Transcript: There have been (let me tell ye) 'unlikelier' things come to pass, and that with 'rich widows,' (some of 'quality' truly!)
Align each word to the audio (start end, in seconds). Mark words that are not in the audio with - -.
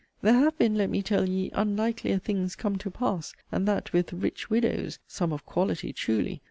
There 0.23 0.33
have 0.33 0.57
been 0.57 0.73
(let 0.73 0.89
me 0.89 1.03
tell 1.03 1.29
ye) 1.29 1.51
'unlikelier' 1.51 2.17
things 2.19 2.55
come 2.55 2.79
to 2.79 2.89
pass, 2.89 3.35
and 3.51 3.67
that 3.67 3.93
with 3.93 4.11
'rich 4.11 4.49
widows,' 4.49 4.97
(some 5.07 5.31
of 5.31 5.45
'quality' 5.45 5.93
truly!) 5.93 6.39